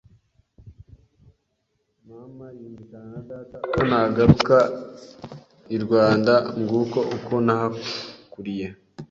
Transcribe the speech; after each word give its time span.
m 2.03 2.07
mama 2.09 2.45
yumvikana 2.59 3.07
na 3.13 3.21
data 3.29 3.55
ko 3.71 3.79
nagaruka 3.89 4.57
i 5.75 5.77
Rwanda 5.83 6.33
ng’uko 6.59 6.99
uko 7.15 7.33
nahakuriye. 7.45 8.67